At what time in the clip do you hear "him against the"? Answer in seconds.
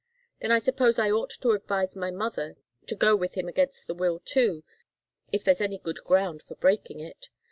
3.35-3.93